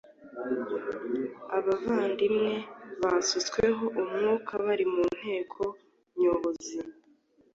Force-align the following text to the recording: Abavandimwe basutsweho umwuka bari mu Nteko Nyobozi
Abavandimwe 1.57 2.55
basutsweho 3.01 3.83
umwuka 4.01 4.51
bari 4.65 4.85
mu 4.93 5.05
Nteko 5.17 5.61
Nyobozi 6.19 6.77